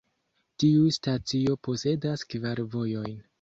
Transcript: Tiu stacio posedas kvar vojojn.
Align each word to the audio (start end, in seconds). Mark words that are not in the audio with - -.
Tiu 0.61 0.87
stacio 0.95 1.57
posedas 1.69 2.25
kvar 2.33 2.63
vojojn. 2.73 3.15